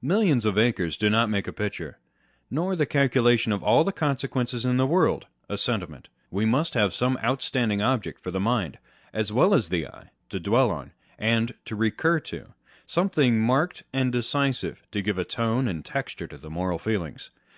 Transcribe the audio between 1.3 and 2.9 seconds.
a picture; nor the